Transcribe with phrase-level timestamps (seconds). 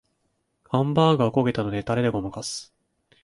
[0.67, 2.73] ハンバーグが焦げたのでタレでごまかす